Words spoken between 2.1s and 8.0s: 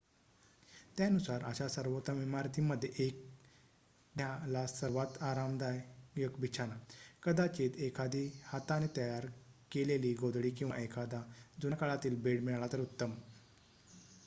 इमारतींमध्ये 1 द्या ला सर्वात आरामदायक बिछाना कदाचित